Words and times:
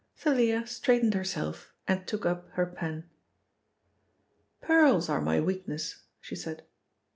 Thalia 0.15 0.65
straightened 0.65 1.13
herself 1.13 1.75
and 1.87 2.07
took 2.07 2.25
up 2.25 2.49
her 2.53 2.65
pen. 2.65 3.07
"Pearls 4.59 5.09
are 5.09 5.21
my 5.21 5.39
weakness," 5.39 6.05
she 6.19 6.35
said. 6.35 6.63